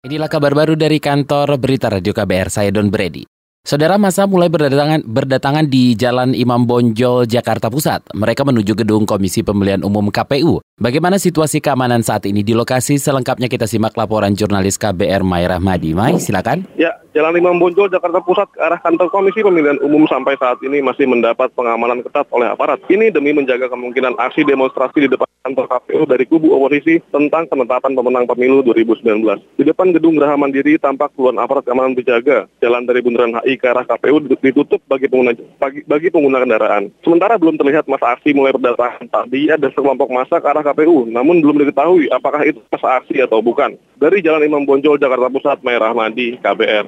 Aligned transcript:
Inilah 0.00 0.32
kabar 0.32 0.56
baru 0.56 0.80
dari 0.80 0.96
kantor 0.96 1.60
Berita 1.60 1.92
Radio 1.92 2.16
KBR, 2.16 2.48
saya 2.48 2.72
Don 2.72 2.88
Brady. 2.88 3.28
Saudara 3.60 4.00
masa 4.00 4.24
mulai 4.24 4.48
berdatangan, 4.48 5.04
berdatangan 5.04 5.68
di 5.68 5.92
Jalan 5.92 6.32
Imam 6.32 6.64
Bonjol, 6.64 7.28
Jakarta 7.28 7.68
Pusat. 7.68 8.16
Mereka 8.16 8.40
menuju 8.48 8.72
gedung 8.80 9.04
Komisi 9.04 9.44
Pemilihan 9.44 9.84
Umum 9.84 10.08
KPU. 10.08 10.64
Bagaimana 10.80 11.20
situasi 11.20 11.60
keamanan 11.60 12.00
saat 12.00 12.24
ini 12.24 12.40
di 12.40 12.56
lokasi? 12.56 12.96
Selengkapnya 12.96 13.52
kita 13.52 13.68
simak 13.68 13.92
laporan 14.00 14.32
jurnalis 14.32 14.80
KBR 14.80 15.20
Mai 15.20 15.44
Rahmadi. 15.44 15.92
Mai, 15.92 16.16
silakan. 16.16 16.64
Ya, 16.80 16.96
Jalan 17.10 17.36
Imam 17.36 17.58
Bonjol, 17.58 17.90
Jakarta 17.90 18.22
Pusat 18.22 18.48
ke 18.54 18.58
arah 18.62 18.78
kantor 18.78 19.10
Komisi 19.10 19.42
Pemilihan 19.42 19.82
Umum 19.82 20.06
sampai 20.06 20.38
saat 20.38 20.62
ini 20.62 20.78
masih 20.78 21.10
mendapat 21.10 21.50
pengamanan 21.58 22.06
ketat 22.06 22.30
oleh 22.30 22.48
aparat. 22.48 22.78
Ini 22.86 23.10
demi 23.10 23.34
menjaga 23.34 23.66
kemungkinan 23.66 24.14
aksi 24.14 24.46
demonstrasi 24.46 25.04
di 25.04 25.08
depan 25.10 25.26
kantor 25.42 25.66
KPU 25.66 26.06
dari 26.06 26.24
kubu 26.28 26.54
oposisi 26.54 27.02
tentang 27.10 27.50
penetapan 27.50 27.98
pemenang 27.98 28.30
pemilu 28.30 28.62
2019. 28.62 29.26
Di 29.58 29.64
depan 29.66 29.90
gedung 29.90 30.22
Geraha 30.22 30.38
Mandiri 30.38 30.78
tampak 30.78 31.10
puluhan 31.18 31.42
aparat 31.42 31.66
keamanan 31.66 31.98
berjaga. 31.98 32.46
Jalan 32.62 32.86
dari 32.86 33.02
Bundaran 33.02 33.42
HI 33.42 33.58
ke 33.58 33.66
arah 33.66 33.82
KPU 33.82 34.30
ditutup 34.38 34.78
bagi 34.86 35.10
pengguna 35.10 35.34
bagi, 35.58 35.82
bagi 35.90 36.08
pengguna 36.14 36.46
kendaraan. 36.46 36.94
Sementara 37.02 37.42
belum 37.42 37.58
terlihat 37.58 37.90
masa 37.90 38.14
aksi 38.14 38.30
mulai 38.38 38.54
berdatangan. 38.54 39.10
Tadi 39.10 39.50
ada 39.50 39.66
sekelompok 39.66 40.14
masa 40.14 40.38
ke 40.38 40.46
arah 40.46 40.62
KPU, 40.70 41.10
namun 41.10 41.42
belum 41.42 41.66
diketahui 41.66 42.06
apakah 42.14 42.46
itu 42.46 42.62
masa 42.70 43.02
aksi 43.02 43.18
atau 43.20 43.42
bukan. 43.42 43.74
Dari 43.98 44.22
Jalan 44.22 44.46
Imam 44.46 44.62
Bonjol, 44.62 44.96
Jakarta 44.96 45.26
Pusat, 45.26 45.58
Merah 45.66 45.92
Madi, 45.92 46.38
KBR. 46.38 46.86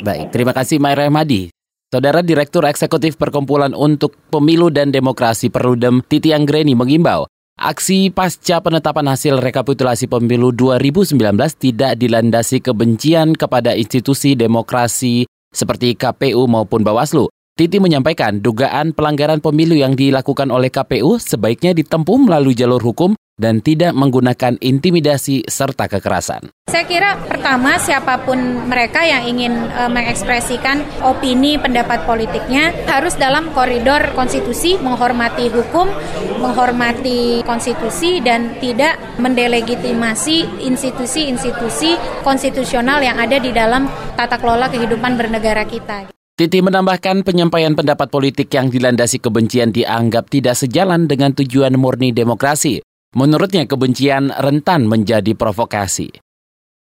Baik, 0.00 0.32
terima 0.32 0.56
kasih 0.56 0.80
Mai 0.80 0.96
Rahmadi. 0.96 1.52
Saudara 1.88 2.20
Direktur 2.20 2.68
Eksekutif 2.68 3.16
Perkumpulan 3.16 3.72
untuk 3.72 4.12
Pemilu 4.28 4.68
dan 4.68 4.92
Demokrasi 4.92 5.48
Perludem 5.48 6.04
Titi 6.04 6.36
Anggreni 6.36 6.76
mengimbau 6.76 7.24
Aksi 7.58 8.14
pasca 8.14 8.62
penetapan 8.62 9.10
hasil 9.10 9.42
rekapitulasi 9.42 10.06
pemilu 10.06 10.54
2019 10.54 11.18
tidak 11.58 11.98
dilandasi 11.98 12.62
kebencian 12.62 13.34
kepada 13.34 13.74
institusi 13.74 14.38
demokrasi 14.38 15.26
seperti 15.50 15.98
KPU 15.98 16.46
maupun 16.46 16.86
Bawaslu. 16.86 17.26
Titi 17.58 17.82
menyampaikan 17.82 18.38
dugaan 18.38 18.94
pelanggaran 18.94 19.42
pemilu 19.42 19.74
yang 19.74 19.98
dilakukan 19.98 20.46
oleh 20.54 20.70
KPU 20.70 21.18
sebaiknya 21.18 21.74
ditempuh 21.74 22.14
melalui 22.30 22.54
jalur 22.54 22.78
hukum 22.78 23.18
dan 23.34 23.58
tidak 23.58 23.98
menggunakan 23.98 24.62
intimidasi 24.62 25.42
serta 25.42 25.90
kekerasan. 25.90 26.54
Saya 26.70 26.86
kira 26.86 27.18
pertama 27.18 27.74
siapa 27.82 28.22
pun 28.22 28.38
mereka 28.70 29.02
yang 29.02 29.26
ingin 29.26 29.58
e, 29.74 29.82
mengekspresikan 29.90 30.86
opini 31.02 31.58
pendapat 31.58 32.06
politiknya 32.06 32.70
harus 32.86 33.18
dalam 33.18 33.50
koridor 33.50 34.14
konstitusi 34.14 34.78
menghormati 34.78 35.50
hukum, 35.50 35.90
menghormati 36.38 37.42
konstitusi 37.42 38.22
dan 38.22 38.54
tidak 38.62 39.02
mendelegitimasi 39.18 40.62
institusi-institusi 40.62 42.22
konstitusional 42.22 43.02
yang 43.02 43.18
ada 43.18 43.42
di 43.42 43.50
dalam 43.50 43.90
tata 44.14 44.38
kelola 44.38 44.70
kehidupan 44.70 45.18
bernegara 45.18 45.66
kita. 45.66 46.17
Titi 46.38 46.62
menambahkan 46.62 47.26
penyampaian 47.26 47.74
pendapat 47.74 48.14
politik 48.14 48.46
yang 48.54 48.70
dilandasi 48.70 49.18
kebencian 49.18 49.74
dianggap 49.74 50.30
tidak 50.30 50.54
sejalan 50.54 51.10
dengan 51.10 51.34
tujuan 51.34 51.74
murni 51.74 52.14
demokrasi. 52.14 52.78
Menurutnya 53.18 53.66
kebencian 53.66 54.30
rentan 54.30 54.86
menjadi 54.86 55.34
provokasi. 55.34 56.14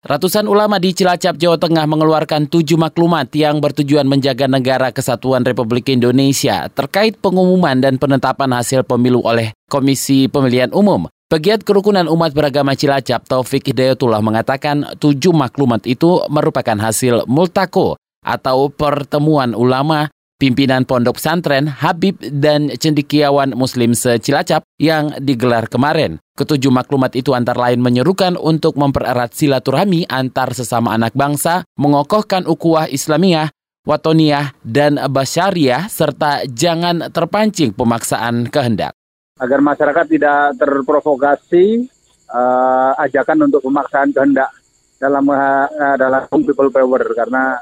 Ratusan 0.05 0.45
ulama 0.45 0.77
di 0.77 0.93
Cilacap, 0.93 1.41
Jawa 1.41 1.57
Tengah 1.57 1.89
mengeluarkan 1.89 2.45
tujuh 2.53 2.77
maklumat 2.77 3.33
yang 3.33 3.57
bertujuan 3.57 4.05
menjaga 4.05 4.45
negara 4.45 4.93
kesatuan 4.93 5.41
Republik 5.41 5.89
Indonesia 5.89 6.69
terkait 6.69 7.17
pengumuman 7.17 7.81
dan 7.81 7.97
penetapan 7.97 8.53
hasil 8.53 8.85
pemilu 8.85 9.25
oleh 9.25 9.57
Komisi 9.65 10.29
Pemilihan 10.29 10.69
Umum. 10.69 11.09
Pegiat 11.33 11.65
Kerukunan 11.65 12.05
Umat 12.05 12.29
Beragama 12.37 12.77
Cilacap, 12.77 13.25
Taufik 13.25 13.73
Hidayatullah 13.73 14.21
mengatakan 14.21 14.85
tujuh 15.01 15.33
maklumat 15.33 15.89
itu 15.89 16.21
merupakan 16.29 16.77
hasil 16.77 17.25
multako 17.25 17.97
atau 18.27 18.67
pertemuan 18.67 19.55
ulama 19.55 20.11
pimpinan 20.37 20.85
pondok 20.85 21.17
pesantren 21.17 21.65
Habib 21.65 22.21
dan 22.21 22.69
cendikiawan 22.69 23.57
muslim 23.57 23.95
secilacap 23.97 24.67
yang 24.77 25.15
digelar 25.17 25.65
kemarin. 25.65 26.21
Ketujuh 26.37 26.69
maklumat 26.69 27.17
itu 27.17 27.33
antara 27.33 27.69
lain 27.69 27.81
menyerukan 27.81 28.37
untuk 28.37 28.77
mempererat 28.77 29.33
silaturahmi 29.33 30.05
antar 30.05 30.53
sesama 30.53 30.93
anak 30.93 31.17
bangsa, 31.17 31.65
mengokohkan 31.81 32.45
ukuah 32.45 32.85
Islamiyah, 32.85 33.49
watoniyah, 33.89 34.53
dan 34.61 35.01
basyariah, 35.01 35.89
serta 35.89 36.45
jangan 36.45 37.09
terpancing 37.09 37.73
pemaksaan 37.73 38.53
kehendak. 38.53 38.93
Agar 39.41 39.61
masyarakat 39.65 40.05
tidak 40.05 40.57
terprovokasi 40.61 41.89
uh, 42.29 42.93
ajakan 43.01 43.49
untuk 43.49 43.65
pemaksaan 43.65 44.13
kehendak 44.13 44.53
dalam 44.97 45.25
uh, 45.29 45.69
dalam 45.97 46.25
people 46.41 46.73
power 46.73 47.01
karena 47.13 47.53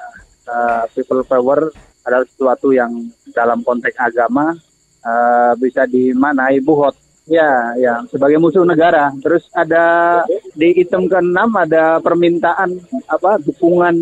uh, 0.50 0.83
people 0.94 1.22
power 1.25 1.69
adalah 2.06 2.25
sesuatu 2.29 2.69
yang 2.73 3.09
dalam 3.33 3.66
konteks 3.66 3.97
agama 3.97 4.53
uh, 5.01 5.53
bisa 5.57 5.89
dimanai 5.89 6.61
buhot. 6.61 6.95
Ya 7.25 7.73
ya 7.81 8.06
sebagai 8.13 8.38
musuh 8.38 8.61
negara. 8.61 9.09
Terus 9.17 9.50
ada 9.50 10.22
di 10.53 10.78
item 10.78 11.09
ke-6 11.09 11.38
ada 11.57 11.97
permintaan 11.97 12.78
apa 13.09 13.41
dukungan 13.41 13.97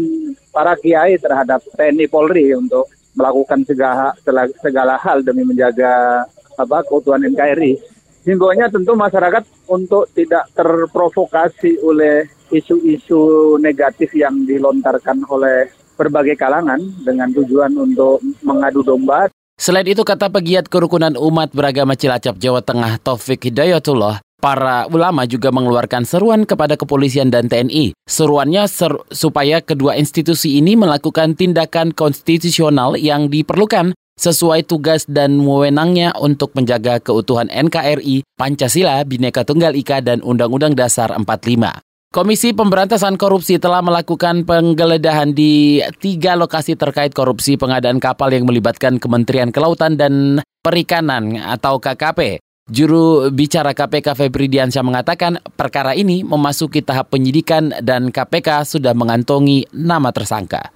para 0.52 0.76
kiai 0.76 1.16
terhadap 1.16 1.64
TNI 1.72 2.12
Polri 2.12 2.52
untuk 2.52 2.92
melakukan 3.16 3.64
segala 3.64 4.12
segala 4.59 5.00
hal 5.00 5.24
demi 5.24 5.48
menjaga 5.48 6.28
apa 6.59 6.84
keutuhan 6.84 7.24
NKRI 7.24 7.94
himbauannya 8.24 8.68
tentu 8.72 8.96
masyarakat 8.96 9.44
untuk 9.68 10.08
tidak 10.16 10.48
terprovokasi 10.56 11.80
oleh 11.84 12.28
isu-isu 12.50 13.56
negatif 13.59 14.16
yang 14.16 14.48
dilontarkan 14.48 15.28
oleh 15.28 15.68
berbagai 16.03 16.36
kalangan 16.36 16.84
dengan 17.08 17.31
tujuan 17.31 17.72
untuk 17.80 18.19
mengadu 18.44 18.84
domba. 18.84 19.31
Selain 19.56 19.88
itu, 19.88 20.03
kata 20.03 20.28
pegiat 20.28 20.68
kerukunan 20.68 21.16
umat 21.16 21.56
beragama 21.56 21.96
Cilacap, 21.96 22.36
Jawa 22.41 22.59
Tengah, 22.59 23.00
Taufik 23.00 23.47
Hidayatullah, 23.47 24.19
para 24.44 24.91
ulama 24.91 25.24
juga 25.24 25.56
mengeluarkan 25.56 26.03
seruan 26.03 26.44
kepada 26.44 26.75
kepolisian 26.75 27.31
dan 27.31 27.47
TNI. 27.47 27.96
Seruannya 28.03 28.68
ser 28.68 28.91
supaya 29.08 29.64
kedua 29.64 29.96
institusi 29.96 30.59
ini 30.59 30.75
melakukan 30.75 31.40
tindakan 31.40 31.96
konstitusional 31.96 33.00
yang 33.00 33.31
diperlukan 33.31 33.96
sesuai 34.20 34.68
tugas 34.68 35.08
dan 35.08 35.40
wewenangnya 35.41 36.14
untuk 36.20 36.53
menjaga 36.53 37.00
keutuhan 37.00 37.50
NKRI, 37.50 38.28
Pancasila, 38.35 39.02
Bhinneka 39.08 39.47
Tunggal 39.47 39.74
Ika, 39.80 40.03
dan 40.03 40.20
Undang-Undang 40.22 40.75
Dasar 40.78 41.16
45. 41.16 41.93
Komisi 42.13 42.53
Pemberantasan 42.53 43.18
Korupsi 43.18 43.57
telah 43.57 43.81
melakukan 43.81 44.46
penggeledahan 44.46 45.34
di 45.34 45.81
tiga 45.97 46.38
lokasi 46.38 46.78
terkait 46.78 47.09
korupsi 47.09 47.57
pengadaan 47.57 47.97
kapal 47.97 48.29
yang 48.29 48.46
melibatkan 48.46 49.01
Kementerian 49.01 49.50
Kelautan 49.50 49.97
dan 49.97 50.38
Perikanan 50.62 51.41
atau 51.41 51.81
KKP. 51.81 52.38
Juru 52.69 53.34
bicara 53.34 53.73
KPK 53.73 54.13
Febri 54.13 54.46
Diansyah 54.46 54.85
mengatakan 54.85 55.41
perkara 55.57 55.97
ini 55.97 56.22
memasuki 56.22 56.85
tahap 56.85 57.09
penyidikan 57.18 57.73
dan 57.81 58.13
KPK 58.13 58.62
sudah 58.62 58.94
mengantongi 58.94 59.66
nama 59.73 60.13
tersangka. 60.13 60.69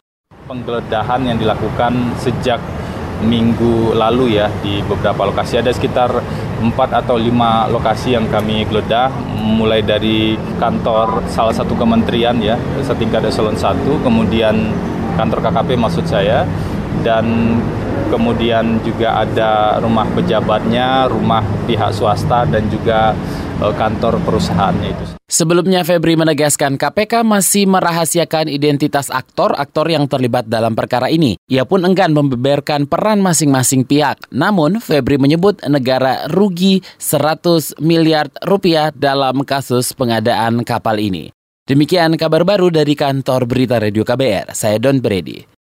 Penggeledahan 0.49 1.21
yang 1.21 1.37
dilakukan 1.37 2.17
sejak 2.17 2.57
minggu 3.23 3.97
lalu 3.97 4.37
ya 4.37 4.51
di 4.61 4.81
beberapa 4.85 5.25
lokasi. 5.25 5.61
Ada 5.61 5.73
sekitar 5.73 6.09
empat 6.57 7.05
atau 7.05 7.17
lima 7.17 7.69
lokasi 7.69 8.17
yang 8.17 8.25
kami 8.29 8.65
geledah 8.65 9.13
mulai 9.37 9.85
dari 9.85 10.33
kantor 10.57 11.25
salah 11.29 11.53
satu 11.53 11.77
kementerian 11.77 12.35
ya 12.41 12.57
setingkat 12.81 13.29
eselon 13.29 13.53
1 13.53 13.77
kemudian 14.01 14.73
kantor 15.15 15.39
KKP 15.45 15.77
maksud 15.77 16.05
saya 16.09 16.45
dan 17.05 17.25
kemudian 18.09 18.79
juga 18.81 19.21
ada 19.21 19.77
rumah 19.83 20.07
pejabatnya, 20.15 21.05
rumah 21.11 21.43
pihak 21.67 21.91
swasta 21.91 22.47
dan 22.47 22.65
juga 22.71 23.13
kantor 23.59 24.21
perusahaannya 24.21 24.89
itu. 24.93 25.05
Sebelumnya 25.27 25.83
Febri 25.83 26.15
menegaskan 26.15 26.79
KPK 26.79 27.25
masih 27.27 27.67
merahasiakan 27.67 28.47
identitas 28.47 29.11
aktor-aktor 29.11 29.91
yang 29.91 30.07
terlibat 30.07 30.47
dalam 30.47 30.71
perkara 30.71 31.11
ini. 31.11 31.35
Ia 31.51 31.67
pun 31.67 31.83
enggan 31.83 32.15
membeberkan 32.15 32.87
peran 32.87 33.19
masing-masing 33.19 33.83
pihak. 33.83 34.23
Namun 34.31 34.79
Febri 34.79 35.19
menyebut 35.19 35.59
negara 35.67 36.31
rugi 36.31 36.79
100 36.95 37.75
miliar 37.83 38.31
rupiah 38.47 38.95
dalam 38.95 39.43
kasus 39.43 39.91
pengadaan 39.91 40.63
kapal 40.63 40.95
ini. 41.01 41.35
Demikian 41.67 42.15
kabar 42.15 42.47
baru 42.47 42.71
dari 42.71 42.95
kantor 42.95 43.43
Berita 43.43 43.75
Radio 43.83 44.07
KBR. 44.07 44.55
Saya 44.55 44.79
Don 44.79 45.03
Brady. 45.03 45.56